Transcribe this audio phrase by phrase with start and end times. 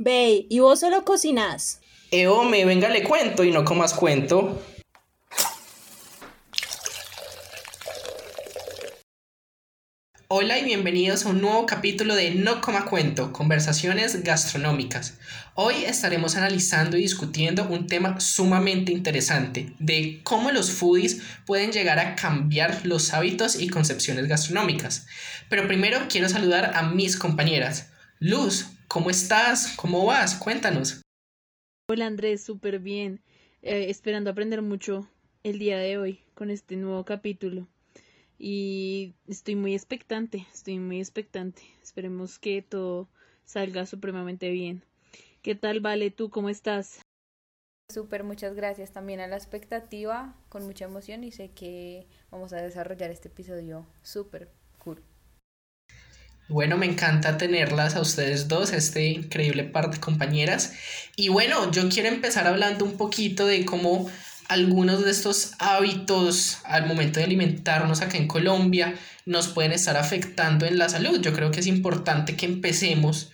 [0.00, 1.80] Ve, ¿y vos solo cocinás?
[2.12, 4.62] Eh, me venga, le cuento y no comas cuento.
[10.28, 15.18] Hola y bienvenidos a un nuevo capítulo de No Coma Cuento, conversaciones gastronómicas.
[15.54, 21.98] Hoy estaremos analizando y discutiendo un tema sumamente interesante de cómo los foodies pueden llegar
[21.98, 25.06] a cambiar los hábitos y concepciones gastronómicas.
[25.48, 27.88] Pero primero quiero saludar a mis compañeras.
[28.20, 29.76] Luz, ¿cómo estás?
[29.76, 30.34] ¿Cómo vas?
[30.34, 31.02] Cuéntanos.
[31.90, 33.22] Hola Andrés, súper bien.
[33.62, 35.08] Eh, esperando aprender mucho
[35.42, 37.68] el día de hoy con este nuevo capítulo.
[38.38, 41.62] Y estoy muy expectante, estoy muy expectante.
[41.82, 43.08] Esperemos que todo
[43.44, 44.84] salga supremamente bien.
[45.42, 46.10] ¿Qué tal, Vale?
[46.10, 47.00] ¿Tú cómo estás?
[47.90, 52.56] Súper, muchas gracias también a la expectativa, con mucha emoción y sé que vamos a
[52.56, 55.02] desarrollar este episodio súper cool.
[56.48, 60.72] Bueno, me encanta tenerlas a ustedes dos, este increíble par de compañeras.
[61.14, 64.10] Y bueno, yo quiero empezar hablando un poquito de cómo
[64.48, 68.94] algunos de estos hábitos al momento de alimentarnos acá en Colombia
[69.26, 71.20] nos pueden estar afectando en la salud.
[71.20, 73.30] Yo creo que es importante que empecemos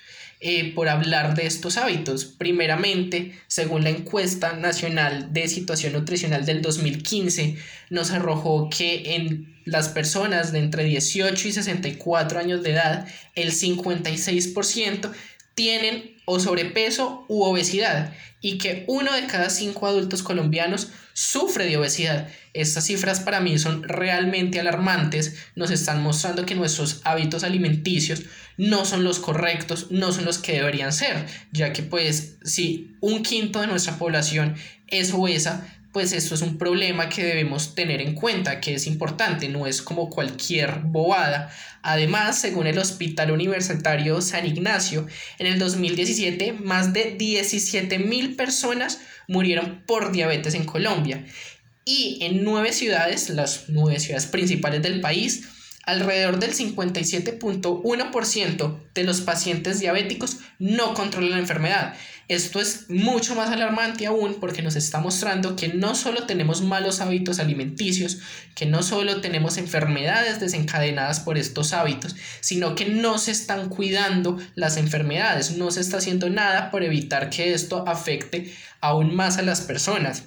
[0.46, 2.26] eh, por hablar de estos hábitos.
[2.26, 7.56] Primeramente, según la encuesta nacional de situación nutricional del 2015,
[7.88, 13.52] nos arrojó que en las personas de entre 18 y 64 años de edad, el
[13.52, 15.12] 56%
[15.54, 21.76] tienen o sobrepeso u obesidad y que uno de cada cinco adultos colombianos sufre de
[21.76, 22.28] obesidad.
[22.52, 28.22] Estas cifras para mí son realmente alarmantes, nos están mostrando que nuestros hábitos alimenticios
[28.56, 33.22] no son los correctos, no son los que deberían ser, ya que pues si un
[33.22, 34.56] quinto de nuestra población
[34.88, 39.48] es obesa, pues esto es un problema que debemos tener en cuenta, que es importante,
[39.48, 41.52] no es como cualquier bobada.
[41.82, 45.06] Además, según el Hospital Universitario San Ignacio,
[45.38, 51.24] en el 2017 más de 17 mil personas murieron por diabetes en Colombia.
[51.84, 55.48] Y en nueve ciudades, las nueve ciudades principales del país,
[55.86, 61.94] alrededor del 57.1% de los pacientes diabéticos no controlan la enfermedad.
[62.26, 67.02] Esto es mucho más alarmante aún porque nos está mostrando que no solo tenemos malos
[67.02, 68.20] hábitos alimenticios,
[68.54, 74.38] que no solo tenemos enfermedades desencadenadas por estos hábitos, sino que no se están cuidando
[74.54, 79.42] las enfermedades, no se está haciendo nada por evitar que esto afecte aún más a
[79.42, 80.24] las personas.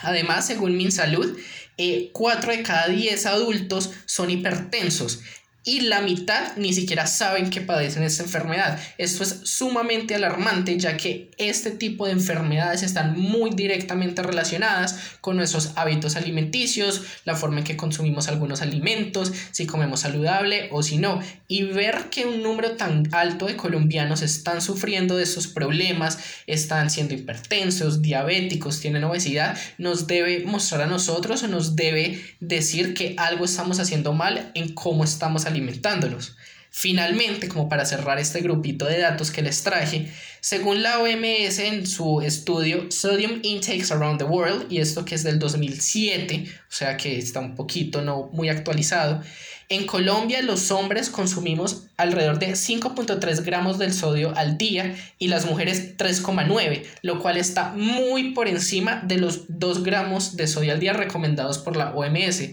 [0.00, 1.36] Además, según MinSalud,
[1.78, 5.20] eh, 4 de cada 10 adultos son hipertensos
[5.68, 8.80] y la mitad ni siquiera saben que padecen esta enfermedad.
[8.96, 15.36] Esto es sumamente alarmante ya que este tipo de enfermedades están muy directamente relacionadas con
[15.36, 20.96] nuestros hábitos alimenticios, la forma en que consumimos algunos alimentos, si comemos saludable o si
[20.96, 21.20] no.
[21.48, 26.88] Y ver que un número tan alto de colombianos están sufriendo de estos problemas, están
[26.88, 33.14] siendo hipertensos, diabéticos, tienen obesidad, nos debe mostrar a nosotros o nos debe decir que
[33.18, 36.36] algo estamos haciendo mal en cómo estamos alimentando alimentándolos.
[36.70, 41.86] Finalmente, como para cerrar este grupito de datos que les traje, según la OMS en
[41.86, 46.96] su estudio Sodium Intakes Around the World, y esto que es del 2007, o sea
[46.96, 49.22] que está un poquito no muy actualizado,
[49.70, 55.46] en Colombia los hombres consumimos alrededor de 5.3 gramos del sodio al día y las
[55.46, 60.80] mujeres 3,9, lo cual está muy por encima de los 2 gramos de sodio al
[60.80, 62.50] día recomendados por la OMS.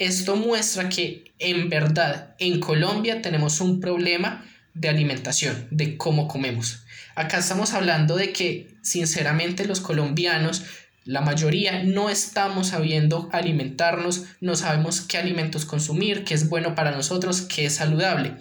[0.00, 6.84] Esto muestra que en verdad en Colombia tenemos un problema de alimentación, de cómo comemos.
[7.14, 10.62] Acá estamos hablando de que sinceramente los colombianos,
[11.04, 16.92] la mayoría no estamos sabiendo alimentarnos, no sabemos qué alimentos consumir, qué es bueno para
[16.92, 18.36] nosotros, qué es saludable.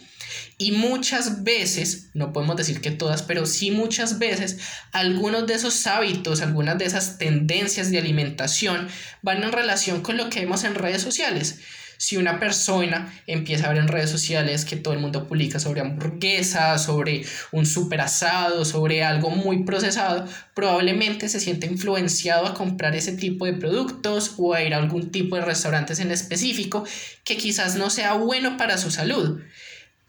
[0.57, 4.59] Y muchas veces, no podemos decir que todas, pero sí muchas veces,
[4.91, 8.87] algunos de esos hábitos, algunas de esas tendencias de alimentación
[9.21, 11.59] van en relación con lo que vemos en redes sociales.
[12.01, 15.81] Si una persona empieza a ver en redes sociales que todo el mundo publica sobre
[15.81, 22.95] hamburguesas, sobre un super asado, sobre algo muy procesado, probablemente se siente influenciado a comprar
[22.95, 26.85] ese tipo de productos o a ir a algún tipo de restaurantes en específico
[27.25, 29.41] que quizás no sea bueno para su salud.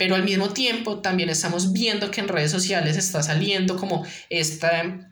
[0.01, 5.11] Pero al mismo tiempo también estamos viendo que en redes sociales está saliendo como esta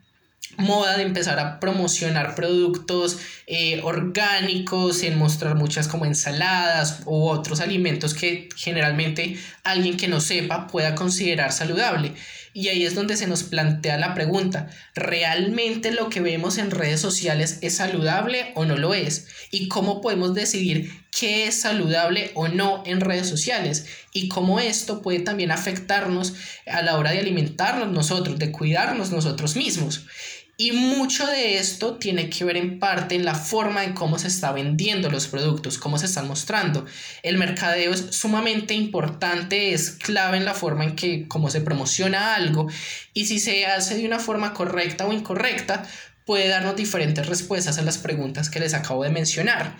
[0.57, 7.59] moda de empezar a promocionar productos eh, orgánicos, en mostrar muchas como ensaladas u otros
[7.59, 12.15] alimentos que generalmente alguien que no sepa pueda considerar saludable.
[12.53, 16.99] Y ahí es donde se nos plantea la pregunta, ¿realmente lo que vemos en redes
[16.99, 19.27] sociales es saludable o no lo es?
[19.51, 25.01] ¿Y cómo podemos decidir qué es saludable o no en redes sociales y cómo esto
[25.01, 26.33] puede también afectarnos
[26.65, 30.05] a la hora de alimentarnos nosotros, de cuidarnos nosotros mismos.
[30.61, 34.27] Y mucho de esto tiene que ver en parte en la forma en cómo se
[34.27, 36.85] está vendiendo los productos, cómo se están mostrando.
[37.23, 42.35] El mercadeo es sumamente importante, es clave en la forma en que cómo se promociona
[42.35, 42.67] algo
[43.13, 45.87] y si se hace de una forma correcta o incorrecta,
[46.29, 49.75] puede darnos diferentes respuestas a las preguntas que les acabo de mencionar.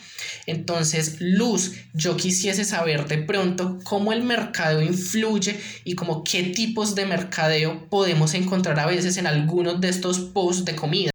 [0.47, 6.95] Entonces, Luz, yo quisiese saber de pronto cómo el mercadeo influye y como qué tipos
[6.95, 11.11] de mercadeo podemos encontrar a veces en algunos de estos posts de comida.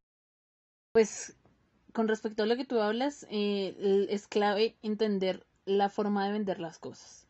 [0.92, 1.34] Pues
[1.92, 6.60] con respecto a lo que tú hablas, eh, es clave entender la forma de vender
[6.60, 7.26] las cosas.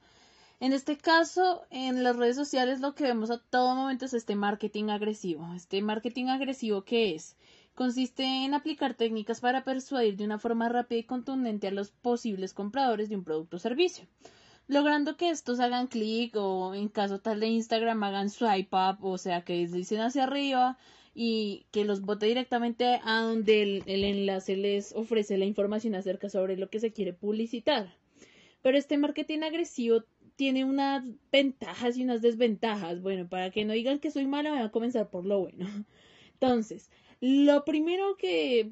[0.61, 4.37] En este caso, en las redes sociales lo que vemos a todo momento es este
[4.37, 5.55] marketing agresivo.
[5.55, 7.37] Este marketing agresivo que es
[7.75, 12.55] consiste en aplicar técnicas para persuadir de una forma rápida y contundente a los posibles
[12.55, 14.07] compradores de un producto o servicio,
[14.67, 19.19] logrando que estos hagan clic o en caso tal de Instagram hagan swipe up, o
[19.19, 20.79] sea que deslicen hacia arriba
[21.15, 26.29] y que los bote directamente a donde el, el enlace les ofrece la información acerca
[26.29, 27.95] sobre lo que se quiere publicitar.
[28.63, 30.05] Pero este marketing agresivo
[30.37, 33.01] tiene unas ventajas y unas desventajas.
[33.01, 35.67] Bueno, para que no digan que soy mala, voy a comenzar por lo bueno.
[36.33, 38.71] Entonces, lo primero que,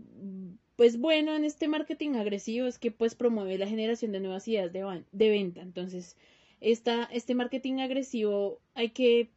[0.77, 4.73] pues bueno, en este marketing agresivo es que pues promueve la generación de nuevas ideas
[4.73, 5.61] de, de venta.
[5.61, 6.17] Entonces,
[6.61, 9.31] esta, este marketing agresivo hay que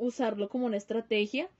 [0.00, 1.50] usarlo como una estrategia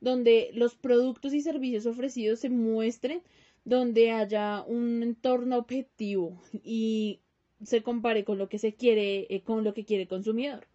[0.00, 3.22] donde los productos y servicios ofrecidos se muestren,
[3.64, 7.20] donde haya un entorno objetivo y
[7.62, 10.66] se compare con lo que se quiere, eh, con lo que quiere el consumidor.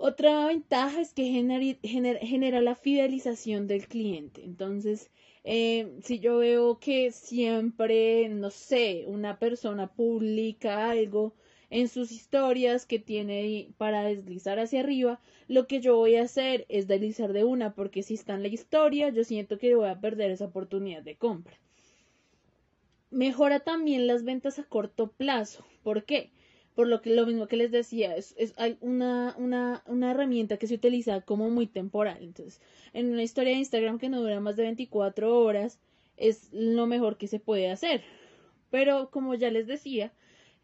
[0.00, 4.44] Otra ventaja es que genera, la fidelización del cliente.
[4.44, 5.10] Entonces,
[5.42, 11.34] eh, si yo veo que siempre, no sé, una persona publica algo
[11.68, 16.64] en sus historias que tiene para deslizar hacia arriba, lo que yo voy a hacer
[16.68, 20.00] es deslizar de una, porque si está en la historia, yo siento que voy a
[20.00, 21.58] perder esa oportunidad de compra.
[23.10, 25.64] Mejora también las ventas a corto plazo.
[25.82, 26.30] ¿Por qué?
[26.78, 30.58] Por lo que lo mismo que les decía, es, es hay una, una, una, herramienta
[30.58, 32.18] que se utiliza como muy temporal.
[32.20, 32.60] Entonces,
[32.92, 35.80] en una historia de Instagram que no dura más de 24 horas,
[36.16, 38.04] es lo mejor que se puede hacer.
[38.70, 40.12] Pero como ya les decía,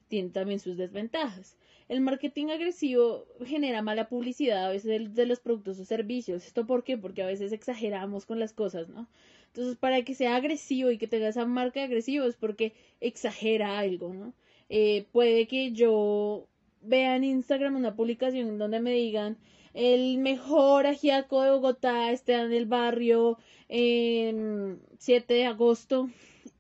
[0.07, 1.57] tiene también sus desventajas.
[1.89, 6.47] El marketing agresivo genera mala publicidad a veces de, los productos o servicios.
[6.47, 6.97] ¿Esto por qué?
[6.97, 9.09] Porque a veces exageramos con las cosas, ¿no?
[9.49, 14.15] Entonces, para que sea agresivo y que tenga esa marca agresiva es porque exagera algo,
[14.15, 14.33] ¿no?
[14.69, 16.47] Eh, puede que yo
[16.83, 19.39] vea en Instagram una publicación donde me digan
[19.75, 23.39] el mejor ajiaco de Bogotá está en el barrio
[23.69, 26.09] en 7 de agosto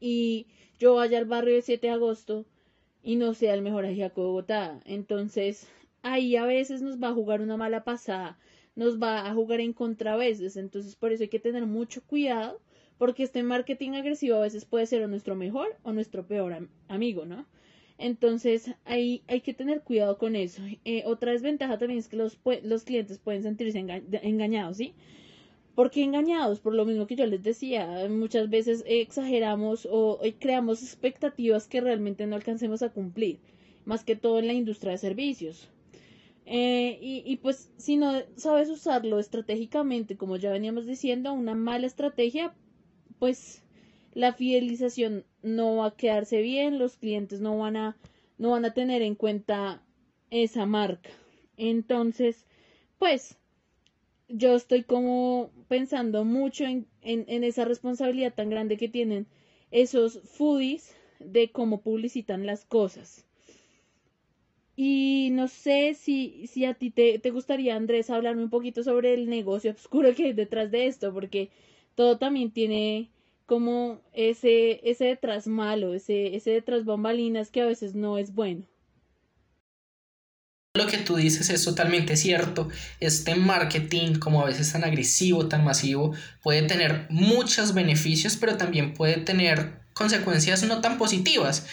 [0.00, 0.48] y
[0.80, 2.44] yo vaya al barrio de 7 de agosto
[3.04, 4.80] y no sea el mejor ajiaco de Bogotá.
[4.84, 5.68] Entonces,
[6.02, 8.36] ahí a veces nos va a jugar una mala pasada,
[8.74, 10.56] nos va a jugar en contra a veces.
[10.56, 12.60] Entonces, por eso hay que tener mucho cuidado,
[12.98, 17.46] porque este marketing agresivo a veces puede ser nuestro mejor o nuestro peor amigo, ¿no?
[17.98, 20.62] Entonces, ahí hay que tener cuidado con eso.
[20.84, 24.94] Eh, otra desventaja también es que los, los clientes pueden sentirse engañados, ¿sí?
[25.74, 26.60] ¿Por qué engañados?
[26.60, 32.26] Por lo mismo que yo les decía, muchas veces exageramos o creamos expectativas que realmente
[32.26, 33.38] no alcancemos a cumplir,
[33.84, 35.68] más que todo en la industria de servicios.
[36.46, 41.86] Eh, y, y, pues si no sabes usarlo estratégicamente, como ya veníamos diciendo, una mala
[41.86, 42.54] estrategia,
[43.18, 43.62] pues
[44.12, 47.96] la fidelización no va a quedarse bien, los clientes no van a,
[48.38, 49.82] no van a tener en cuenta
[50.30, 51.10] esa marca.
[51.56, 52.46] Entonces,
[52.98, 53.38] pues,
[54.28, 59.26] yo estoy como pensando mucho en, en, en esa responsabilidad tan grande que tienen
[59.70, 63.26] esos foodies de cómo publicitan las cosas.
[64.76, 69.14] Y no sé si, si a ti te, te gustaría, Andrés, hablarme un poquito sobre
[69.14, 71.50] el negocio oscuro que hay detrás de esto, porque
[71.94, 73.10] todo también tiene
[73.46, 78.64] como ese, ese detrás malo, ese, ese detrás bombalinas que a veces no es bueno.
[80.76, 82.68] Lo que tú dices es totalmente cierto.
[82.98, 88.92] Este marketing, como a veces tan agresivo, tan masivo, puede tener muchos beneficios, pero también
[88.92, 91.66] puede tener consecuencias no tan positivas.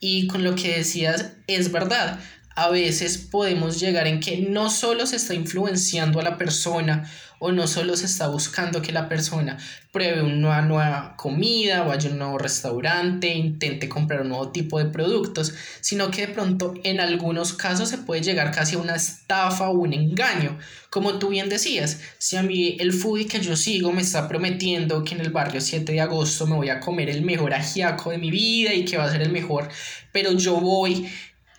[0.00, 2.18] Y con lo que decías, es verdad.
[2.54, 7.52] A veces podemos llegar en que no solo se está influenciando a la persona o
[7.52, 9.58] no solo se está buscando que la persona
[9.92, 14.86] pruebe una nueva comida, vaya a un nuevo restaurante, intente comprar un nuevo tipo de
[14.86, 19.68] productos, sino que de pronto en algunos casos se puede llegar casi a una estafa
[19.68, 20.58] o un engaño.
[20.90, 25.04] Como tú bien decías, si a mí el foodie que yo sigo me está prometiendo
[25.04, 28.18] que en el barrio 7 de agosto me voy a comer el mejor ajiaco de
[28.18, 29.68] mi vida y que va a ser el mejor,
[30.12, 31.06] pero yo voy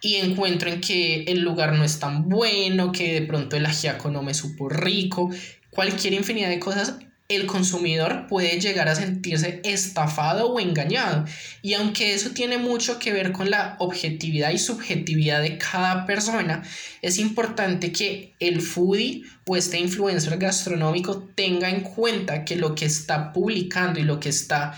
[0.01, 4.11] y encuentro en que el lugar no es tan bueno, que de pronto el ajiaco
[4.11, 5.29] no me supo rico,
[5.77, 6.95] cualquier infinidad de cosas,
[7.29, 11.23] el consumidor puede llegar a sentirse estafado o engañado.
[11.61, 16.63] Y aunque eso tiene mucho que ver con la objetividad y subjetividad de cada persona,
[17.03, 22.85] es importante que el foodie o este influencer gastronómico tenga en cuenta que lo que
[22.85, 24.73] está publicando y lo que está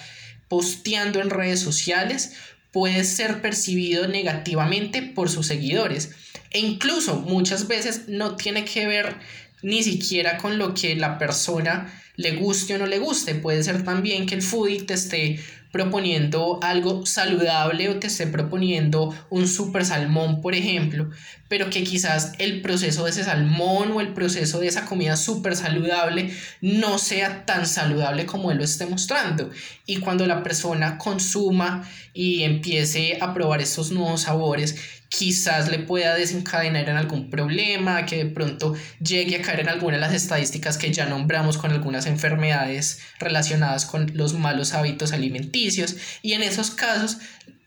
[0.50, 2.34] posteando en redes sociales
[2.74, 6.12] puede ser percibido negativamente por sus seguidores.
[6.52, 9.16] E incluso muchas veces no tiene que ver
[9.62, 13.36] ni siquiera con lo que la persona le guste o no le guste.
[13.36, 15.40] Puede ser también que el foodie te esté
[15.72, 21.10] proponiendo algo saludable o te esté proponiendo un super salmón, por ejemplo,
[21.48, 25.56] pero que quizás el proceso de ese salmón o el proceso de esa comida súper
[25.56, 29.52] saludable no sea tan saludable como él lo esté mostrando.
[29.86, 34.76] Y cuando la persona consuma y empiece a probar estos nuevos sabores,
[35.10, 39.96] quizás le pueda desencadenar en algún problema, que de pronto llegue a caer en alguna
[39.96, 45.96] de las estadísticas que ya nombramos con algunas enfermedades relacionadas con los malos hábitos alimenticios.
[46.22, 47.18] Y en esos casos,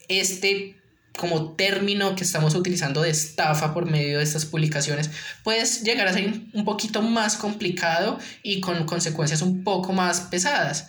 [0.08, 0.76] este
[1.18, 5.10] como término que estamos utilizando de estafa por medio de estas publicaciones,
[5.42, 10.86] puede llegar a ser un poquito más complicado y con consecuencias un poco más pesadas.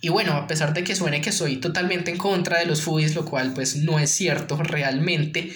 [0.00, 3.14] Y bueno, a pesar de que suene que soy totalmente en contra de los foodies,
[3.14, 5.52] lo cual pues no es cierto realmente,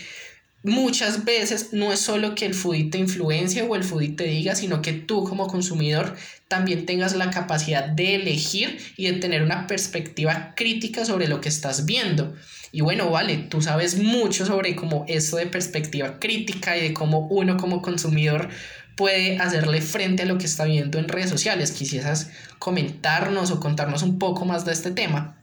[0.62, 4.54] muchas veces no es solo que el foodie te influencia o el foodie te diga,
[4.54, 6.16] sino que tú como consumidor
[6.48, 11.48] también tengas la capacidad de elegir y de tener una perspectiva crítica sobre lo que
[11.48, 12.34] estás viendo.
[12.70, 17.26] Y bueno, vale, tú sabes mucho sobre cómo eso de perspectiva crítica y de cómo
[17.28, 18.48] uno como consumidor
[18.96, 21.72] puede hacerle frente a lo que está viendo en redes sociales.
[21.72, 25.36] Quisieras comentarnos o contarnos un poco más de este tema.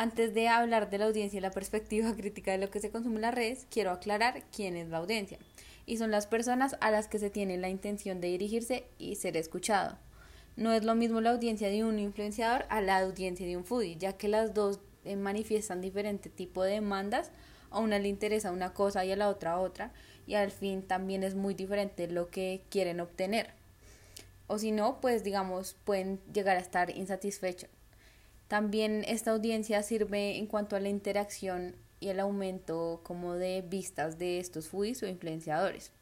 [0.00, 3.16] Antes de hablar de la audiencia y la perspectiva crítica de lo que se consume
[3.16, 5.40] en las redes, quiero aclarar quién es la audiencia.
[5.86, 9.36] Y son las personas a las que se tiene la intención de dirigirse y ser
[9.36, 9.98] escuchado.
[10.54, 13.96] No es lo mismo la audiencia de un influenciador a la audiencia de un foodie,
[13.96, 17.32] ya que las dos eh, manifiestan diferente tipo de demandas.
[17.70, 19.92] A una le interesa una cosa y a la otra otra.
[20.28, 23.50] Y al fin también es muy diferente lo que quieren obtener.
[24.46, 27.68] O si no, pues digamos, pueden llegar a estar insatisfechos
[28.48, 34.18] también esta audiencia sirve en cuanto a la interacción y el aumento como de vistas
[34.18, 35.92] de estos foodies o influenciadores.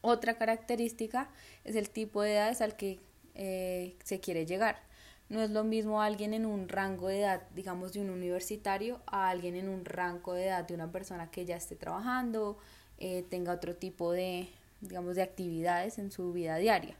[0.00, 1.30] Otra característica
[1.64, 2.98] es el tipo de edades al que
[3.34, 4.80] eh, se quiere llegar.
[5.28, 9.28] No es lo mismo alguien en un rango de edad, digamos, de un universitario, a
[9.28, 12.58] alguien en un rango de edad de una persona que ya esté trabajando,
[12.98, 14.48] eh, tenga otro tipo de,
[14.80, 16.96] digamos, de actividades en su vida diaria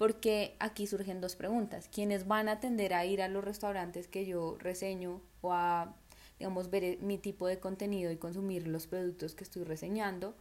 [0.00, 1.90] porque aquí surgen dos preguntas.
[1.92, 5.94] ¿Quiénes van a tender a ir a los restaurantes que yo reseño o a,
[6.38, 10.34] digamos, ver mi tipo de contenido y consumir los productos que estoy reseñando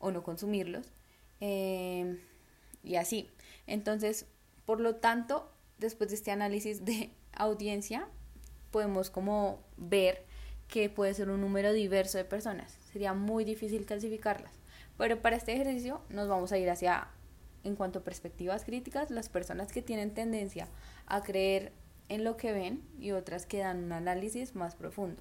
[0.00, 0.90] o no consumirlos?
[1.38, 2.18] Em,
[2.82, 3.30] y así.
[3.68, 4.26] Entonces,
[4.64, 8.08] por lo tanto, después de este análisis de audiencia,
[8.72, 10.24] podemos como ver
[10.66, 12.76] que puede ser un número diverso de personas.
[12.92, 14.54] Sería muy difícil clasificarlas.
[14.98, 17.06] Pero para este ejercicio nos vamos a ir hacia
[17.66, 20.68] en cuanto a perspectivas críticas, las personas que tienen tendencia
[21.06, 21.72] a creer
[22.08, 25.20] en lo que ven y otras que dan un análisis más profundo.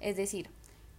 [0.00, 0.50] Es decir,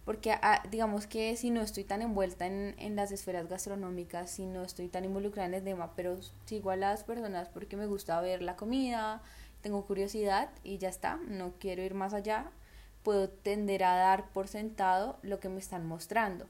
[0.04, 4.46] porque ah, digamos que si no estoy tan envuelta en, en, las esferas gastronómicas, si
[4.46, 8.20] no estoy tan involucrada en el tema, pero sigo a las personas porque me gusta
[8.20, 9.22] ver la comida,
[9.60, 12.50] tengo curiosidad y ya está, no quiero ir más allá,
[13.04, 16.46] puedo tender a dar por sentado lo que me están mostrando.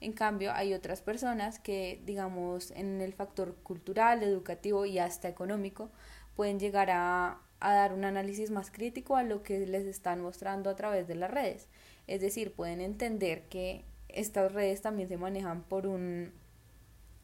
[0.00, 5.90] En cambio, hay otras personas que, digamos, en el factor cultural, educativo y hasta económico,
[6.36, 10.76] pueden llegar a, dar un análisis más crítico a lo que les están mostrando a
[10.76, 11.66] través de las redes.
[12.06, 16.32] Es decir, pueden entender que estas redes también se manejan por, un,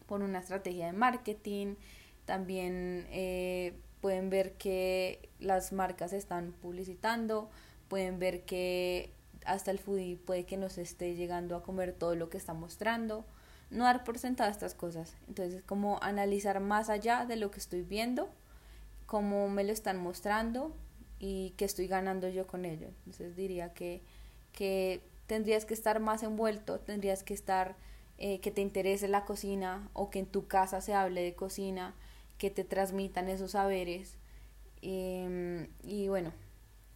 [0.07, 1.77] por una estrategia de marketing,
[2.25, 7.49] también eh, pueden ver que las marcas están publicitando,
[7.89, 9.13] pueden ver que
[9.45, 13.25] hasta el foodie puede que nos esté llegando a comer todo lo que está mostrando.
[13.71, 15.17] No dar por sentado estas cosas.
[15.29, 18.29] Entonces, como analizar más allá de lo que estoy viendo,
[19.07, 20.75] cómo me lo están mostrando
[21.19, 22.89] y qué estoy ganando yo con ello.
[23.07, 24.03] Entonces, diría que,
[24.53, 27.77] que tendrías que estar más envuelto, tendrías que estar,
[28.19, 31.95] eh, que te interese la cocina o que en tu casa se hable de cocina
[32.39, 34.17] que te transmitan esos saberes.
[34.83, 36.33] Em, y bueno,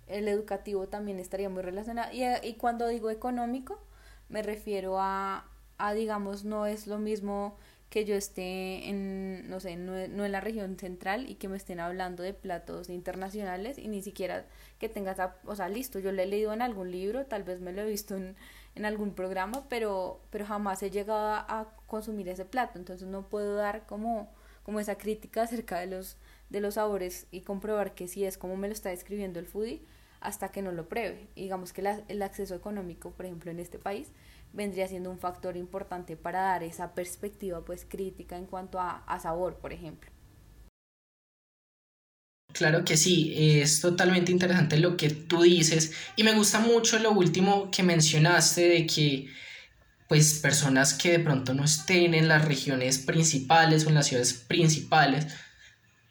[0.08, 2.12] el educativo también estaría muy relacionado.
[2.12, 3.80] Y, y, cuando digo económico,
[4.28, 5.44] me refiero a,
[5.78, 7.56] a, digamos, no es lo mismo
[7.90, 11.56] que yo esté en, no sé, no, no, en la región central y que me
[11.56, 14.44] estén hablando de platos internacionales y ni siquiera
[14.78, 17.72] que tengas, o sea, listo, yo lo he leído en algún libro, tal vez me
[17.72, 18.36] lo he visto en,
[18.84, 23.86] algún programa, pero, pero jamás he llegado a, consumir ese plato, entonces no puedo dar
[23.86, 24.30] como,
[24.62, 26.16] como esa crítica acerca de los,
[26.50, 29.82] de los sabores y comprobar que sí es como me lo está describiendo el foodie
[30.20, 31.28] hasta que no lo pruebe.
[31.36, 34.08] digamos que el acceso económico, por ejemplo, en este país,
[34.52, 39.20] vendría siendo un factor importante para dar esa perspectiva pues crítica en cuanto a, a
[39.20, 40.10] sabor, por ejemplo.
[42.52, 47.12] Claro que sí, es totalmente interesante lo que tú dices y me gusta mucho lo
[47.12, 49.28] último que mencionaste de que
[50.08, 54.32] pues personas que de pronto no estén en las regiones principales o en las ciudades
[54.32, 55.26] principales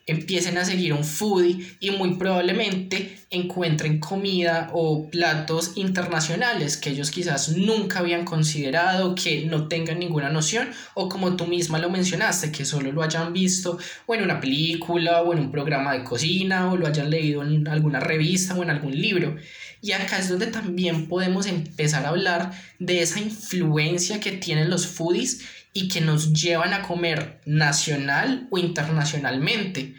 [0.07, 7.11] empiecen a seguir un foodie y muy probablemente encuentren comida o platos internacionales que ellos
[7.11, 12.53] quizás nunca habían considerado, que no tengan ninguna noción o como tú misma lo mencionaste,
[12.53, 16.71] que solo lo hayan visto o en una película o en un programa de cocina
[16.71, 19.35] o lo hayan leído en alguna revista o en algún libro.
[19.81, 24.87] Y acá es donde también podemos empezar a hablar de esa influencia que tienen los
[24.87, 25.41] foodies
[25.77, 29.93] y que nos llevan a comer nacional o internacionalmente.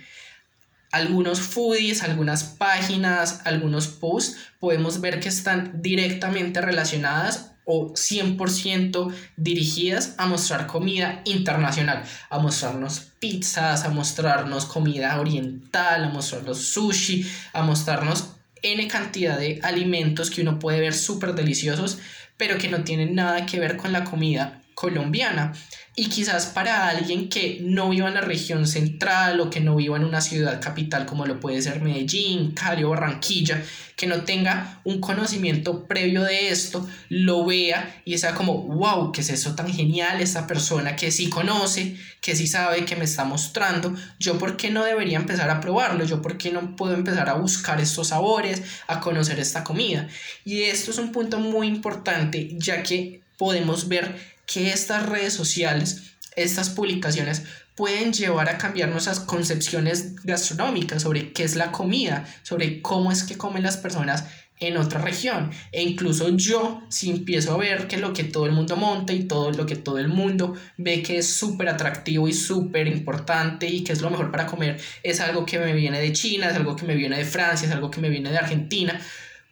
[0.90, 10.16] Algunos foodies, algunas páginas, algunos posts, podemos ver que están directamente relacionadas o 100% dirigidas
[10.18, 17.62] a mostrar comida internacional, a mostrarnos pizzas, a mostrarnos comida oriental, a mostrarnos sushi, a
[17.62, 18.30] mostrarnos
[18.62, 22.00] N cantidad de alimentos que uno puede ver súper deliciosos,
[22.36, 25.52] pero que no tienen nada que ver con la comida colombiana.
[25.96, 29.96] Y quizás para alguien que no viva en la región central o que no viva
[29.96, 33.60] en una ciudad capital como lo puede ser Medellín, Cali o Barranquilla,
[33.96, 39.22] que no tenga un conocimiento previo de esto, lo vea y sea como, wow, ¿qué
[39.22, 40.20] es eso tan genial?
[40.20, 44.70] Esta persona que sí conoce, que sí sabe, que me está mostrando, yo por qué
[44.70, 48.62] no debería empezar a probarlo, yo por qué no puedo empezar a buscar estos sabores,
[48.86, 50.06] a conocer esta comida.
[50.44, 56.14] Y esto es un punto muy importante, ya que podemos ver que estas redes sociales,
[56.34, 57.42] estas publicaciones
[57.76, 63.22] pueden llevar a cambiar nuestras concepciones gastronómicas sobre qué es la comida, sobre cómo es
[63.22, 64.24] que comen las personas
[64.58, 65.50] en otra región.
[65.70, 69.24] E incluso yo, si empiezo a ver que lo que todo el mundo monta y
[69.24, 73.84] todo lo que todo el mundo ve que es súper atractivo y súper importante y
[73.84, 76.74] que es lo mejor para comer, es algo que me viene de China, es algo
[76.74, 78.98] que me viene de Francia, es algo que me viene de Argentina,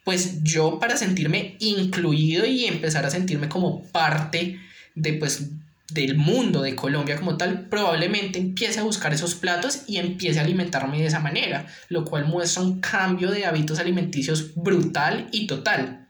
[0.03, 4.59] pues yo para sentirme incluido y empezar a sentirme como parte
[4.97, 5.51] de pues
[5.89, 10.43] del mundo de Colombia como tal, probablemente empiece a buscar esos platos y empiece a
[10.43, 16.09] alimentarme de esa manera, lo cual muestra un cambio de hábitos alimenticios brutal y total.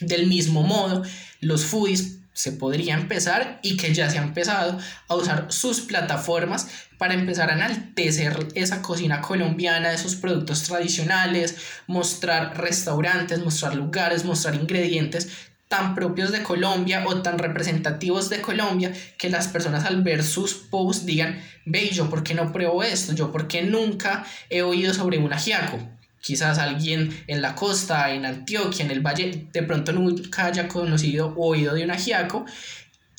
[0.00, 1.02] Del mismo modo,
[1.40, 6.68] los foodies se podría empezar y que ya se ha empezado a usar sus plataformas
[6.96, 14.54] para empezar a enaltecer esa cocina colombiana, esos productos tradicionales, mostrar restaurantes, mostrar lugares, mostrar
[14.54, 15.28] ingredientes
[15.70, 20.52] tan propios de Colombia o tan representativos de Colombia que las personas al ver sus
[20.52, 24.92] posts digan, ve, yo por qué no pruebo esto, yo por qué nunca he oído
[24.92, 25.78] sobre un ajiaco.
[26.20, 31.32] Quizás alguien en la costa, en Antioquia, en el valle, de pronto nunca haya conocido
[31.36, 32.44] o oído de un ajiaco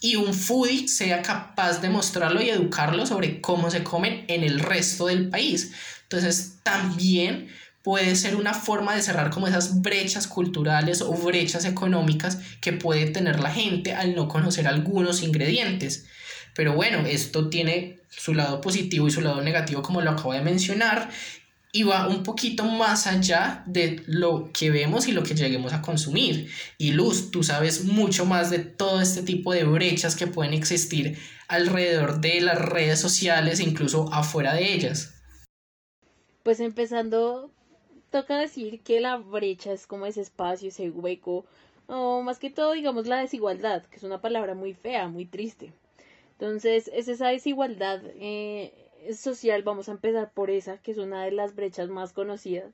[0.02, 4.60] y un foodie sea capaz de mostrarlo y educarlo sobre cómo se comen en el
[4.60, 5.72] resto del país.
[6.04, 7.48] Entonces, también
[7.84, 13.08] puede ser una forma de cerrar como esas brechas culturales o brechas económicas que puede
[13.08, 16.06] tener la gente al no conocer algunos ingredientes.
[16.54, 20.42] Pero bueno, esto tiene su lado positivo y su lado negativo como lo acabo de
[20.42, 21.10] mencionar
[21.74, 25.82] y va un poquito más allá de lo que vemos y lo que lleguemos a
[25.82, 26.52] consumir.
[26.78, 31.18] Y Luz, tú sabes mucho más de todo este tipo de brechas que pueden existir
[31.48, 35.14] alrededor de las redes sociales e incluso afuera de ellas.
[36.44, 37.52] Pues empezando
[38.12, 41.46] toca decir que la brecha es como ese espacio, ese hueco,
[41.88, 45.74] o más que todo, digamos, la desigualdad, que es una palabra muy fea, muy triste.
[46.34, 48.74] Entonces, es esa desigualdad eh,
[49.16, 52.74] social, vamos a empezar por esa, que es una de las brechas más conocidas,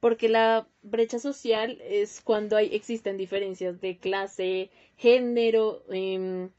[0.00, 6.50] porque la brecha social es cuando hay, existen diferencias de clase, género, em,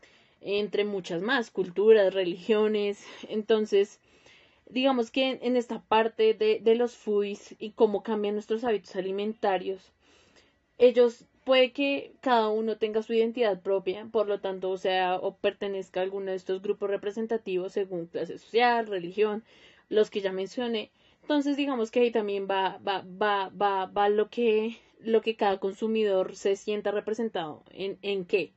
[0.42, 3.04] entre muchas más, culturas, religiones.
[3.30, 4.00] Entonces,
[4.74, 9.92] digamos que en, esta parte de, de, los foodies y cómo cambian nuestros hábitos alimentarios,
[10.78, 15.36] ellos puede que cada uno tenga su identidad propia, por lo tanto, o sea, o
[15.36, 19.44] pertenezca a alguno de estos grupos representativos según clase social, religión,
[19.90, 20.92] los que ya mencioné.
[21.22, 25.60] Entonces, digamos que ahí también va, va, va, va, va lo que, lo que cada
[25.60, 27.64] consumidor se sienta representado.
[27.72, 28.54] ¿En, en qué?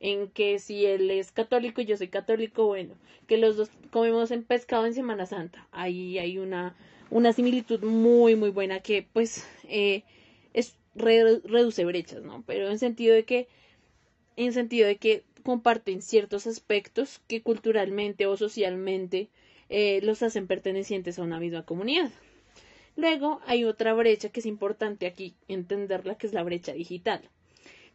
[0.00, 2.94] En que si él es católico y yo soy católico, bueno,
[3.26, 5.68] que los dos comemos en pescado en Semana Santa.
[5.70, 6.74] Ahí hay una,
[7.10, 10.02] una similitud muy, muy buena que, pues, eh,
[10.54, 12.42] es, reduce brechas, ¿no?
[12.46, 13.48] Pero en sentido de que,
[14.36, 19.28] en sentido de que comparten ciertos aspectos que culturalmente o socialmente
[19.68, 22.10] eh, los hacen pertenecientes a una misma comunidad.
[22.96, 27.22] Luego hay otra brecha que es importante aquí entenderla, que es la brecha digital,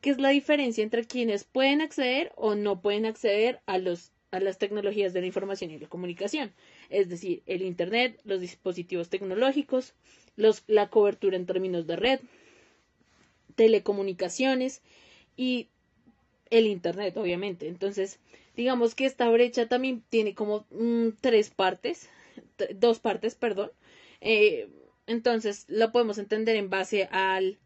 [0.05, 4.39] que es la diferencia entre quienes pueden acceder o no pueden acceder a, los, a
[4.39, 6.53] las tecnologías de la información y la comunicación,
[6.91, 9.95] es decir, el Internet, los dispositivos tecnológicos,
[10.35, 12.19] los, la cobertura en términos de red,
[13.55, 14.83] telecomunicaciones
[15.37, 15.69] y
[16.51, 17.67] el Internet, obviamente.
[17.67, 18.19] Entonces,
[18.55, 22.11] digamos que esta brecha también tiene como mm, tres partes,
[22.75, 23.71] dos partes, perdón.
[24.21, 24.69] Eh,
[25.07, 27.57] entonces, lo podemos entender en base al,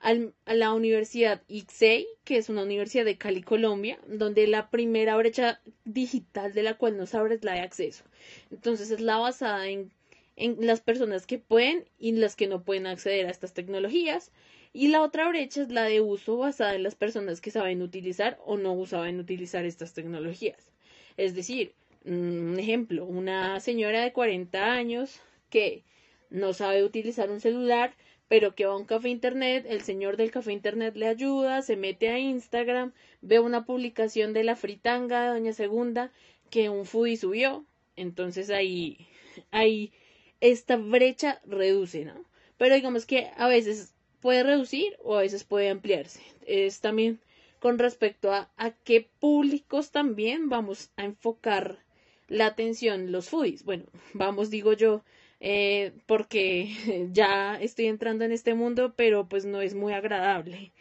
[0.00, 5.16] al, a la Universidad ICSEI, que es una universidad de Cali, Colombia, donde la primera
[5.16, 8.04] brecha digital de la cual nos abre es la de acceso.
[8.50, 9.92] Entonces, es la basada en,
[10.36, 14.32] en las personas que pueden y las que no pueden acceder a estas tecnologías.
[14.72, 18.38] Y la otra brecha es la de uso basada en las personas que saben utilizar
[18.44, 20.70] o no saben utilizar estas tecnologías.
[21.16, 25.82] Es decir, un ejemplo, una señora de 40 años que
[26.30, 27.94] no sabe utilizar un celular,
[28.30, 31.74] pero que va a un café internet, el señor del café internet le ayuda, se
[31.74, 36.12] mete a Instagram, ve una publicación de la fritanga de Doña Segunda
[36.48, 37.66] que un foodie subió,
[37.96, 39.08] entonces ahí,
[39.50, 39.92] ahí
[40.40, 42.24] esta brecha reduce, ¿no?
[42.56, 46.20] Pero digamos que a veces puede reducir o a veces puede ampliarse.
[46.46, 47.18] Es también
[47.58, 51.80] con respecto a, a qué públicos también vamos a enfocar
[52.28, 53.64] la atención los foodies.
[53.64, 55.02] Bueno, vamos, digo yo,
[55.40, 60.72] eh, porque ya estoy entrando en este mundo, pero pues no es muy agradable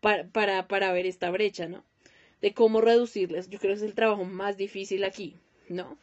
[0.00, 1.84] para, para, para ver esta brecha, ¿no?
[2.40, 3.48] De cómo reducirlas.
[3.50, 5.36] Yo creo que es el trabajo más difícil aquí,
[5.68, 5.98] ¿no?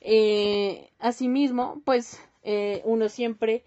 [0.00, 3.64] Eh, asimismo, pues eh, uno siempre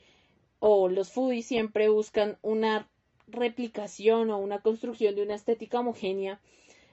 [0.60, 2.88] o los foodies siempre buscan una
[3.28, 6.40] replicación o una construcción de una estética homogénea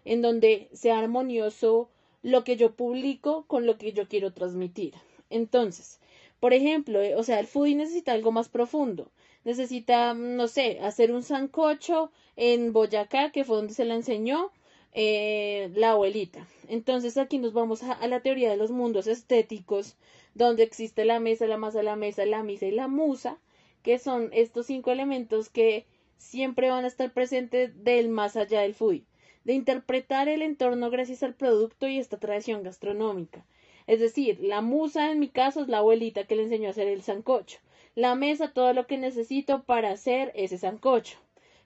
[0.04, 1.90] en donde sea armonioso
[2.22, 4.94] lo que yo publico con lo que yo quiero transmitir.
[5.30, 6.00] Entonces,
[6.40, 9.10] por ejemplo, eh, o sea, el foodie necesita algo más profundo.
[9.44, 14.52] Necesita, no sé, hacer un sancocho en Boyacá, que fue donde se la enseñó
[14.92, 16.46] eh, la abuelita.
[16.68, 19.96] Entonces aquí nos vamos a, a, la teoría de los mundos estéticos,
[20.34, 23.38] donde existe la mesa, la masa, la mesa, la misa y la musa,
[23.82, 25.86] que son estos cinco elementos que
[26.18, 29.04] siempre van a estar presentes del más allá del foodie,
[29.44, 33.44] de interpretar el entorno gracias al producto y esta tradición gastronómica.
[33.88, 36.88] Es decir, la musa en mi caso es la abuelita que le enseñó a hacer
[36.88, 37.58] el sancocho.
[37.94, 41.18] La mesa, todo lo que necesito para hacer ese sancocho.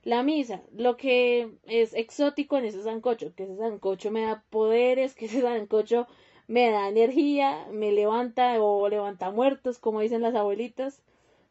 [0.04, 5.14] La misa, lo que es exótico en ese sancocho, que ese sancocho me da poderes,
[5.16, 6.06] que ese sancocho
[6.46, 11.02] me da energía, me levanta o levanta muertos, como dicen las abuelitas.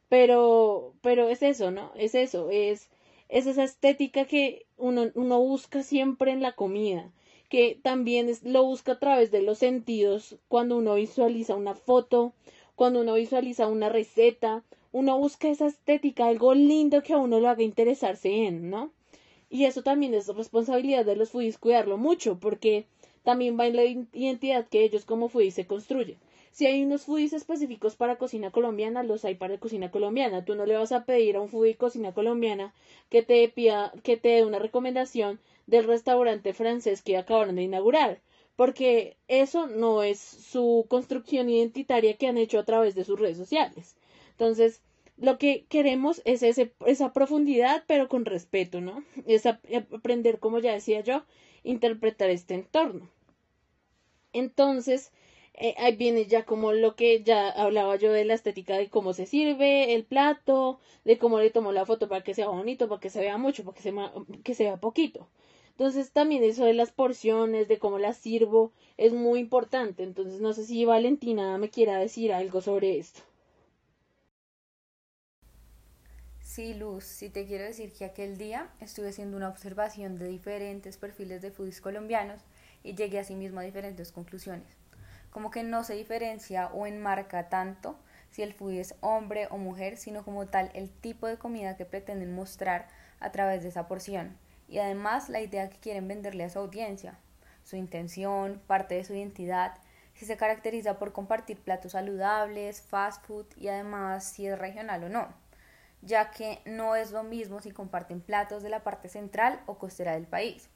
[0.07, 1.91] Pero, pero es eso, ¿no?
[1.95, 2.89] Es eso, es,
[3.27, 7.11] es esa estética que uno, uno busca siempre en la comida,
[7.51, 12.31] que también es, lo busca a través de los sentidos, cuando uno visualiza una foto,
[12.75, 17.49] cuando uno visualiza una receta, uno busca esa estética, algo lindo que a uno lo
[17.49, 18.93] haga interesarse en, ¿no?
[19.49, 22.85] Y eso también es responsabilidad de los foodies cuidarlo mucho, porque
[23.23, 26.17] también va en la identidad que ellos como foodies se construyen.
[26.53, 30.43] Si hay unos foodies específicos para cocina colombiana, los hay para cocina colombiana.
[30.43, 32.73] Tú no le vas a pedir a un foodie cocina colombiana
[33.09, 38.21] que te pida, que te dé una recomendación del restaurante francés que acabaron de inaugurar,
[38.55, 43.37] porque eso no es su construcción identitaria que han hecho a través de sus redes
[43.37, 43.95] sociales.
[44.31, 44.81] Entonces,
[45.17, 49.03] lo que queremos es ese, esa profundidad, pero con respeto, ¿no?
[49.27, 51.23] Es aprender, como ya decía yo,
[51.63, 53.09] interpretar este entorno.
[54.33, 55.11] Entonces,
[55.53, 59.13] eh, ahí viene ya como lo que ya hablaba yo de la estética de cómo
[59.13, 63.01] se sirve el plato, de cómo le tomo la foto para que sea bonito, para
[63.01, 63.93] que se vea mucho, para que se,
[64.43, 65.27] que se vea poquito.
[65.81, 70.03] Entonces también eso de las porciones, de cómo las sirvo, es muy importante.
[70.03, 73.21] Entonces no sé si Valentina me quiera decir algo sobre esto.
[76.39, 80.97] Sí, Luz, sí te quiero decir que aquel día estuve haciendo una observación de diferentes
[80.97, 82.41] perfiles de foodies colombianos
[82.83, 84.77] y llegué asimismo a diferentes conclusiones
[85.31, 87.97] como que no se diferencia o enmarca tanto
[88.29, 91.85] si el foodie es hombre o mujer, sino como tal el tipo de comida que
[91.85, 92.87] pretenden mostrar
[93.19, 94.37] a través de esa porción
[94.71, 97.19] y además la idea que quieren venderle a su audiencia,
[97.63, 99.73] su intención, parte de su identidad,
[100.13, 105.09] si se caracteriza por compartir platos saludables, fast food y además si es regional o
[105.09, 105.27] no,
[106.01, 110.13] ya que no es lo mismo si comparten platos de la parte central o costera
[110.13, 110.69] del país.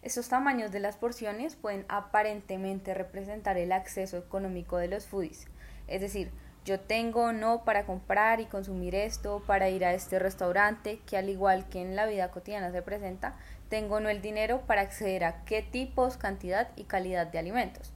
[0.00, 5.48] Estos tamaños de las porciones pueden aparentemente representar el acceso económico de los foodies,
[5.86, 6.32] es decir,
[6.64, 11.28] yo tengo no para comprar y consumir esto, para ir a este restaurante, que al
[11.28, 13.34] igual que en la vida cotidiana se presenta,
[13.68, 17.92] tengo no el dinero para acceder a qué tipos, cantidad y calidad de alimentos.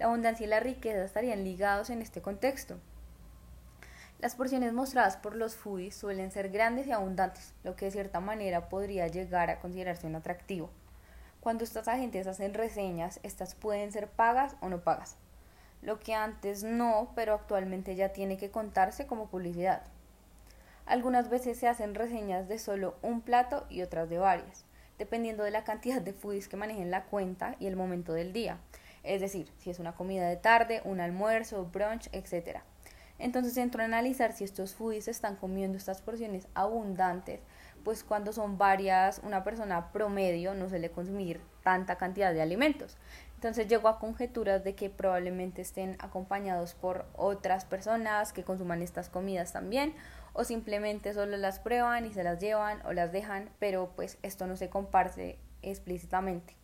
[0.00, 2.80] La abundancia y la riqueza estarían ligados en este contexto.
[4.18, 8.18] Las porciones mostradas por los foodies suelen ser grandes y abundantes, lo que de cierta
[8.18, 10.70] manera podría llegar a considerarse un atractivo.
[11.40, 15.16] Cuando estas agentes hacen reseñas, estas pueden ser pagas o no pagas
[15.82, 19.82] lo que antes no, pero actualmente ya tiene que contarse como publicidad.
[20.86, 24.64] Algunas veces se hacen reseñas de solo un plato y otras de varias,
[24.98, 28.58] dependiendo de la cantidad de foodies que manejen la cuenta y el momento del día,
[29.02, 32.60] es decir, si es una comida de tarde, un almuerzo, brunch, etc.
[33.18, 37.40] Entonces entro a analizar si estos foodies están comiendo estas porciones abundantes,
[37.84, 42.96] pues cuando son varias, una persona promedio no suele consumir tanta cantidad de alimentos.
[43.42, 49.08] Entonces llego a conjeturas de que probablemente estén acompañados por otras personas que consuman estas
[49.08, 49.96] comidas también
[50.32, 54.46] o simplemente solo las prueban y se las llevan o las dejan, pero pues esto
[54.46, 56.54] no se comparte explícitamente.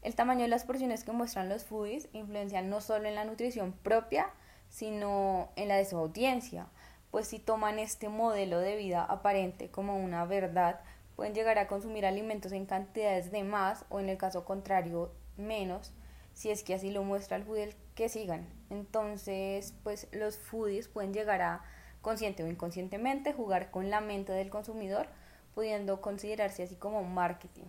[0.00, 3.72] El tamaño de las porciones que muestran los foodies influencian no solo en la nutrición
[3.72, 4.30] propia,
[4.70, 6.66] sino en la de su audiencia,
[7.10, 10.80] pues si toman este modelo de vida aparente como una verdad,
[11.16, 15.92] pueden llegar a consumir alimentos en cantidades de más o en el caso contrario menos
[16.34, 18.46] si es que así lo muestra el foodie que sigan.
[18.70, 21.62] Entonces, pues los foodies pueden llegar a
[22.02, 25.06] consciente o inconscientemente jugar con la mente del consumidor,
[25.54, 27.64] pudiendo considerarse así como marketing.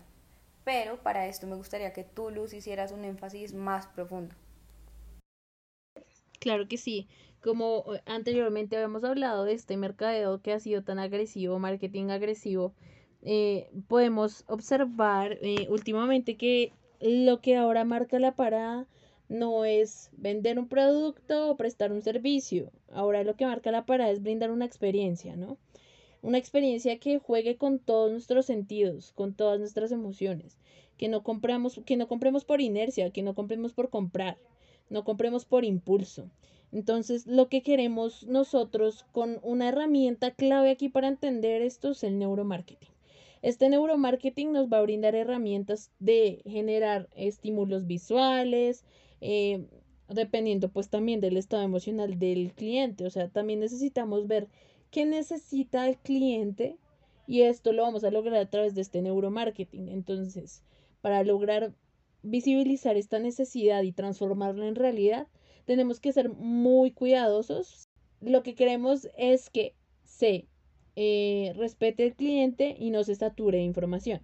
[0.64, 4.36] Pero para esto me gustaría que tú, Luz, hicieras un énfasis más profundo.
[6.40, 7.08] Claro que sí.
[7.42, 12.74] Como eh, anteriormente habíamos hablado de este mercadeo que ha sido tan agresivo, marketing agresivo,
[13.28, 18.86] eh, podemos observar eh, últimamente que lo que ahora marca la parada
[19.30, 22.72] no es vender un producto o prestar un servicio.
[22.92, 25.58] Ahora lo que marca la parada es brindar una experiencia, ¿no?
[26.22, 30.60] Una experiencia que juegue con todos nuestros sentidos, con todas nuestras emociones,
[30.96, 34.38] que no compramos, que no compremos por inercia, que no compremos por comprar,
[34.92, 36.30] no compremos por impulso.
[36.72, 42.20] Entonces, lo que queremos nosotros con una herramienta clave aquí para entender esto es el
[42.20, 42.95] neuromarketing.
[43.46, 48.84] Este neuromarketing nos va a brindar herramientas de generar estímulos visuales,
[49.22, 49.68] eh,
[50.10, 53.06] dependiendo pues también del estado emocional del cliente.
[53.06, 54.48] O sea, también necesitamos ver
[54.90, 56.80] qué necesita el cliente
[57.28, 59.90] y esto lo vamos a lograr a través de este neuromarketing.
[59.90, 60.64] Entonces,
[61.02, 61.72] para lograr
[62.24, 65.28] visibilizar esta necesidad y transformarla en realidad,
[65.66, 67.90] tenemos que ser muy cuidadosos.
[68.22, 70.48] Lo que queremos es que se
[70.96, 74.22] eh, respete el cliente y no se sature de información.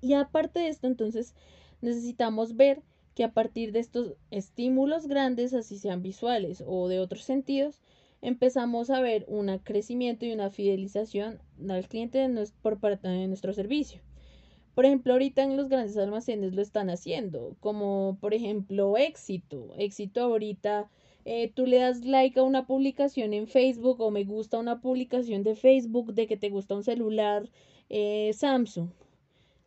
[0.00, 1.34] Y aparte de esto, entonces,
[1.80, 2.82] necesitamos ver
[3.14, 7.80] que a partir de estos estímulos grandes, así sean visuales o de otros sentidos,
[8.20, 12.28] empezamos a ver un crecimiento y una fidelización al cliente
[12.62, 14.00] por parte de nuestro servicio.
[14.74, 19.72] Por ejemplo, ahorita en los grandes almacenes lo están haciendo, como por ejemplo éxito.
[19.78, 20.90] Éxito ahorita
[21.24, 25.42] eh, tú le das like a una publicación en Facebook o me gusta una publicación
[25.42, 27.48] de Facebook de que te gusta un celular
[27.88, 28.90] eh, Samsung.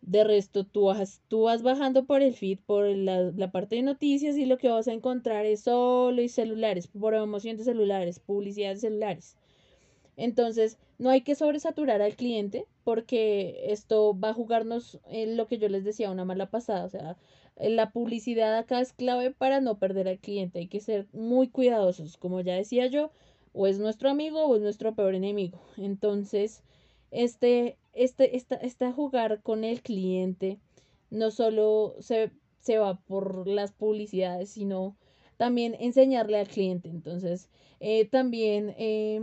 [0.02, 3.82] De resto, tú vas, tú vas bajando por el feed, por la, la, parte de
[3.82, 8.74] noticias y lo que vas a encontrar es solo y celulares, promoción de celulares, publicidad
[8.76, 9.36] de celulares.
[10.17, 15.60] Entonces, no hay que sobresaturar al cliente porque esto va a jugarnos en lo que
[15.60, 16.86] yo les decía, una mala pasada.
[16.86, 17.17] O sea,
[17.60, 20.60] la publicidad acá es clave para no perder al cliente.
[20.60, 22.17] Hay que ser muy cuidadosos.
[22.17, 23.12] Como ya decía yo,
[23.53, 25.60] o es nuestro amigo o es nuestro peor enemigo.
[25.77, 26.63] Entonces,
[27.12, 30.58] este, este, esta, esta jugar con el cliente
[31.10, 34.95] no solo se, se va por las publicidades, sino
[35.38, 36.89] también enseñarle al cliente.
[36.89, 37.49] Entonces,
[37.80, 39.21] eh, también eh,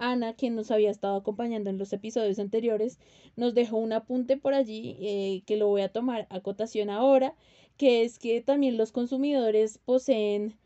[0.00, 2.98] Ana, quien nos había estado acompañando en los episodios anteriores,
[3.36, 7.34] nos dejó un apunte por allí eh, que lo voy a tomar a cotación ahora,
[7.76, 10.56] que es que también los consumidores poseen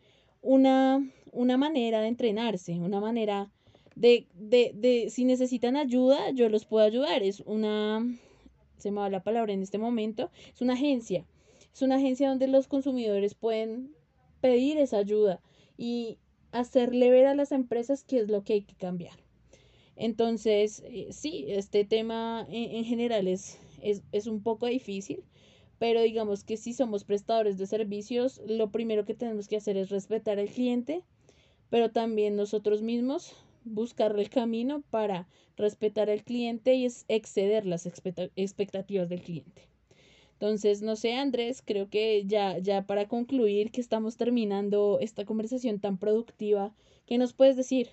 [0.40, 3.50] una, una manera de entrenarse, una manera
[3.96, 7.24] de, de, de, si necesitan ayuda, yo los puedo ayudar.
[7.24, 8.06] Es una,
[8.78, 11.26] se me va la palabra en este momento, es una agencia.
[11.72, 13.96] Es una agencia donde los consumidores pueden
[14.40, 15.40] pedir esa ayuda
[15.76, 16.18] y
[16.52, 19.23] hacerle ver a las empresas qué es lo que hay que cambiar.
[19.96, 25.22] Entonces, eh, sí, este tema en, general es, es, un poco difícil
[25.78, 29.90] pero digamos que si somos prestadores de servicios, lo primero que tenemos que hacer es
[29.90, 31.02] respetar al cliente,
[31.68, 35.26] pero también nosotros mismos buscar el camino para
[35.57, 39.62] respetar al cliente y exceder las expectativas del cliente.
[40.35, 45.80] Entonces, no sé, Andrés, creo que ya, ya para concluir que estamos terminando esta conversación
[45.80, 46.74] tan productiva,
[47.07, 47.88] ¿qué nos puedes decir?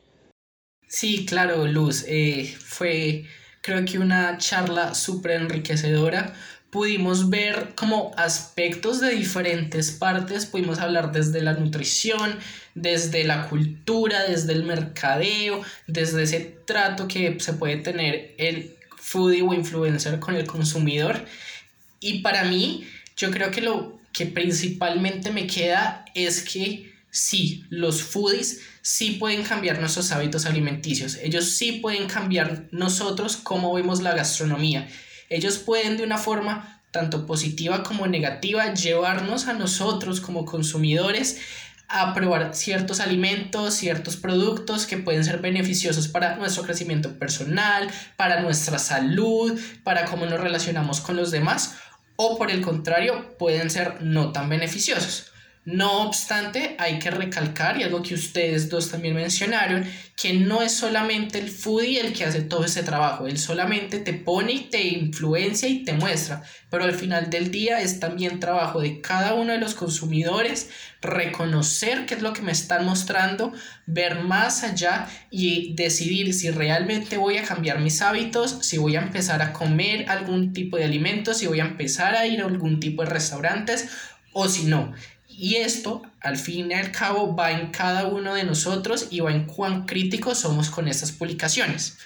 [0.87, 2.05] Sí, claro, Luz.
[2.07, 3.25] Eh, fue,
[3.61, 6.33] creo que una charla súper enriquecedora.
[6.69, 12.37] Pudimos ver como aspectos de diferentes partes, pudimos hablar desde la nutrición,
[12.75, 19.41] desde la cultura, desde el mercadeo, desde ese trato que se puede tener el foodie
[19.41, 21.25] o influencer con el consumidor.
[21.99, 28.01] Y para mí, yo creo que lo que principalmente me queda es que sí, los
[28.01, 31.15] foodies sí pueden cambiar nuestros hábitos alimenticios.
[31.21, 34.89] Ellos sí pueden cambiar nosotros cómo vemos la gastronomía.
[35.29, 41.39] Ellos pueden de una forma tanto positiva como negativa llevarnos a nosotros como consumidores
[41.87, 48.41] a probar ciertos alimentos, ciertos productos que pueden ser beneficiosos para nuestro crecimiento personal, para
[48.41, 51.75] nuestra salud, para cómo nos relacionamos con los demás
[52.15, 55.30] o por el contrario pueden ser no tan beneficiosos.
[55.63, 59.85] No obstante, hay que recalcar, y algo que ustedes dos también mencionaron,
[60.19, 64.13] que no es solamente el foodie el que hace todo ese trabajo, él solamente te
[64.13, 68.81] pone y te influencia y te muestra, pero al final del día es también trabajo
[68.81, 73.53] de cada uno de los consumidores reconocer qué es lo que me están mostrando,
[73.85, 79.01] ver más allá y decidir si realmente voy a cambiar mis hábitos, si voy a
[79.01, 82.79] empezar a comer algún tipo de alimentos, si voy a empezar a ir a algún
[82.79, 83.89] tipo de restaurantes
[84.33, 84.93] o si no.
[85.41, 89.31] Y esto, al fin y al cabo, va en cada uno de nosotros y va
[89.31, 91.97] en cuán críticos somos con estas publicaciones.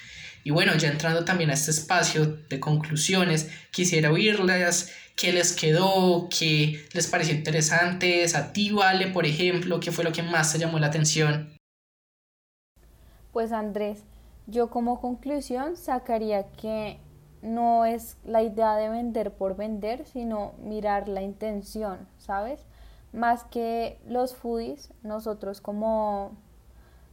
[0.45, 6.29] Y bueno, ya entrando también a este espacio de conclusiones, quisiera oírles qué les quedó,
[6.29, 10.57] qué les pareció interesante, a ti, Vale, por ejemplo, qué fue lo que más te
[10.59, 11.57] llamó la atención.
[13.33, 14.05] Pues Andrés,
[14.47, 16.99] yo como conclusión sacaría que
[17.41, 22.61] no es la idea de vender por vender, sino mirar la intención, ¿sabes?
[23.15, 26.31] Más que los foodies, nosotros como,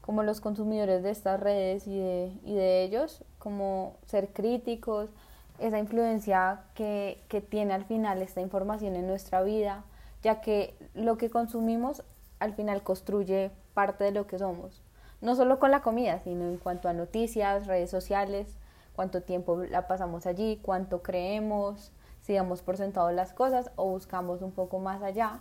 [0.00, 5.10] como los consumidores de estas redes y de, y de ellos, como ser críticos,
[5.58, 9.84] esa influencia que, que tiene al final esta información en nuestra vida,
[10.22, 12.02] ya que lo que consumimos
[12.40, 14.82] al final construye parte de lo que somos,
[15.20, 18.56] no solo con la comida, sino en cuanto a noticias, redes sociales,
[18.96, 24.42] cuánto tiempo la pasamos allí, cuánto creemos, si damos por sentado las cosas o buscamos
[24.42, 25.40] un poco más allá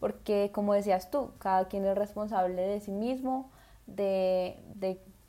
[0.00, 3.50] porque como decías tú, cada quien es responsable de sí mismo,
[3.86, 4.56] de,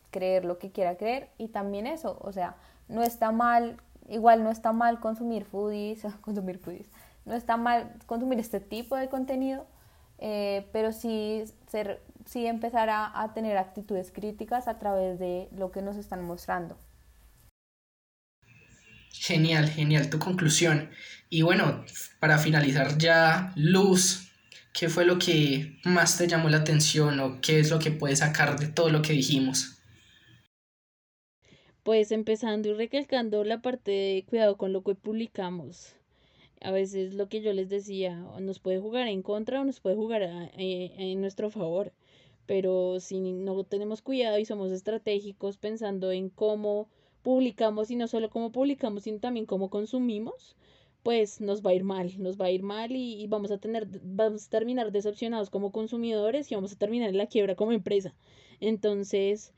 [0.10, 2.58] creer lo que quiera creer y también eso, o sea,
[2.90, 3.78] no está mal,
[4.10, 6.90] igual no está mal consumir foodies, consumir foodies,
[7.26, 9.66] no está mal consumir este tipo de contenido,
[10.18, 15.72] eh, pero sí, ser, sí empezar a, a tener actitudes críticas a través de lo
[15.72, 16.78] que nos están mostrando.
[19.14, 20.90] Genial, genial tu conclusión.
[21.30, 21.86] Y bueno,
[22.20, 24.31] para finalizar ya, Luz,
[24.74, 28.20] ¿Qué fue lo que más te llamó la atención o qué es lo que puedes
[28.20, 29.82] sacar de todo lo que dijimos?
[31.84, 35.96] Pues empezando y recalcando la parte de cuidado con lo que publicamos.
[36.62, 39.96] A veces lo que yo les decía, nos puede jugar en contra o nos puede
[39.96, 41.92] jugar eh, en nuestro favor.
[42.46, 46.88] Pero si no tenemos cuidado y somos estratégicos pensando en cómo
[47.24, 50.56] publicamos y no solo cómo publicamos, sino también cómo consumimos,
[51.04, 53.88] pues nos va a ir mal, nos va a ir mal y, vamos a tener,
[54.04, 58.14] vamos a terminar decepcionados como consumidores y vamos a terminar en la quiebra como empresa.
[58.60, 59.54] Entonces,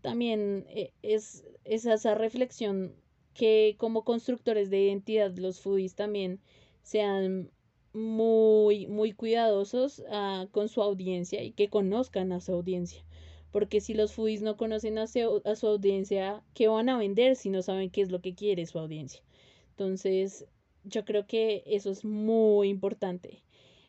[0.00, 2.94] también eh, es, esa reflexión
[3.34, 6.40] que como constructores de identidad los foodies también
[6.82, 7.50] sean
[7.92, 13.04] muy, muy cuidadosos ah, con su audiencia y que conozcan a su audiencia.
[13.52, 17.50] Porque si los foodies no conocen a a su audiencia, ¿qué van a vender si
[17.50, 19.22] no saben qué es lo que quiere su audiencia?
[19.70, 20.46] Entonces,
[20.86, 23.42] yo creo que eso es muy importante.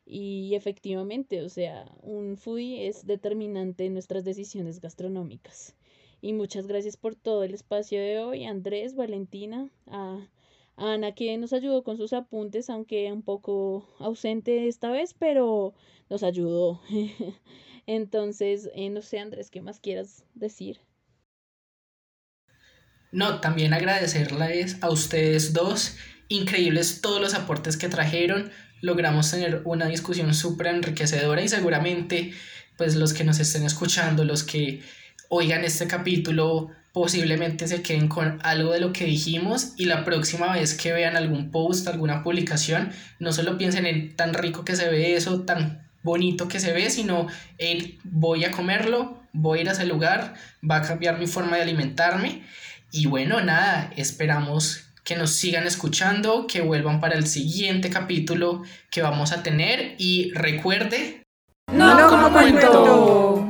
[0.06, 5.76] Y efectivamente, o sea, un foodie es determinante en nuestras decisiones gastronómicas.
[6.22, 10.28] Y muchas gracias por todo el espacio de hoy, Andrés, Valentina, a,
[10.78, 15.74] Ana que nos ayudó con sus apuntes, aunque un poco ausente esta vez, pero
[16.10, 16.82] nos ayudó.
[17.88, 20.80] Entonces, eh, no sé, Andrés, ¿qué más quieras decir?
[23.12, 25.96] No, también agradecerles a ustedes dos
[26.30, 28.52] increíbles todos los aportes que trajeron.
[28.82, 32.34] Logramos tener una discusión súper enriquecedora y seguramente
[32.78, 34.82] pues los que nos estén escuchando, los que
[35.30, 40.54] oigan este capítulo, posiblemente se queden con algo de lo que dijimos y la próxima
[40.54, 44.90] vez que vean algún post, alguna publicación, no solo piensen en tan rico que se
[44.90, 47.28] ve eso, tan bonito que se ve, sino
[47.58, 50.36] en voy a comerlo, voy a ir a ese lugar,
[50.68, 52.44] va a cambiar mi forma de alimentarme.
[52.92, 59.02] Y bueno, nada, esperamos que nos sigan escuchando, que vuelvan para el siguiente capítulo que
[59.02, 61.24] vamos a tener y recuerde...
[61.72, 63.47] No, como cuento.